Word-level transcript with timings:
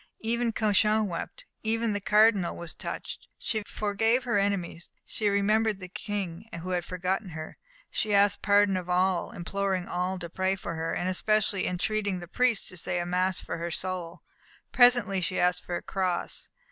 Even 0.21 0.51
Cauchon 0.51 1.05
wept. 1.07 1.45
Even 1.61 1.93
the 1.93 2.01
Cardinal 2.01 2.57
was 2.57 2.73
touched. 2.73 3.27
She 3.37 3.61
forgave 3.67 4.23
her 4.23 4.39
enemies; 4.39 4.89
she 5.05 5.29
remembered 5.29 5.77
the 5.77 5.89
King, 5.89 6.49
who 6.63 6.71
had 6.71 6.83
forgotten 6.83 7.29
her; 7.29 7.59
she 7.91 8.11
asked 8.11 8.41
pardon 8.41 8.77
of 8.77 8.89
all, 8.89 9.29
imploring 9.29 9.87
all 9.87 10.17
to 10.17 10.27
pray 10.27 10.55
for 10.55 10.73
her, 10.73 10.91
and 10.91 11.07
especially 11.07 11.67
entreating 11.67 12.17
the 12.19 12.27
priests 12.27 12.67
to 12.69 12.77
say 12.77 12.97
a 12.99 13.05
mass 13.05 13.39
for 13.41 13.59
her 13.59 13.69
soul. 13.69 14.23
Presently 14.71 15.21
she 15.21 15.39
asked 15.39 15.63
for 15.63 15.75
a 15.75 15.83
cross. 15.83 16.49